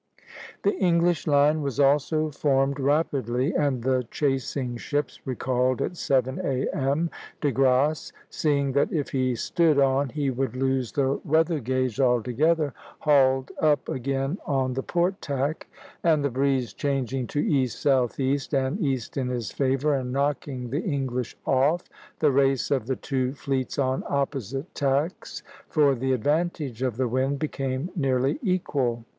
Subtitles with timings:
[0.63, 7.11] The English line was also formed rapidly, and the chasing ships recalled at seven A.M.
[7.39, 12.73] De Grasse, seeing that if he stood on he would lose the weather gage altogether,
[13.01, 18.55] hauled up again on the port tack (c'); and the breeze changing to east southeast
[18.55, 21.83] and east in his favor and knocking the English off,
[22.17, 27.37] the race of the two fleets on opposite tacks, for the advantage of the wind,
[27.37, 29.05] became nearly equal.